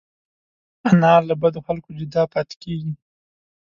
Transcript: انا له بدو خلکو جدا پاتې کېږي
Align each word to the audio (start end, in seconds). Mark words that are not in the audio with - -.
انا 0.89 1.13
له 1.27 1.33
بدو 1.41 1.59
خلکو 1.67 1.89
جدا 1.99 2.23
پاتې 2.33 2.55
کېږي 2.63 2.93